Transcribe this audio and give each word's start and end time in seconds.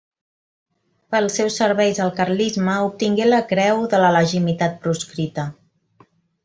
Pels 1.15 1.35
seus 1.39 1.57
serveis 1.61 2.01
al 2.05 2.11
carlisme, 2.21 2.79
obtingué 2.89 3.29
la 3.31 3.45
Creu 3.55 3.85
de 3.93 4.01
la 4.05 4.13
Legitimitat 4.19 4.85
Proscrita. 4.87 5.49